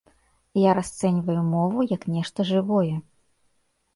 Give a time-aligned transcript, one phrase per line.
[0.59, 2.95] Я расцэньваю мову як нешта жывое.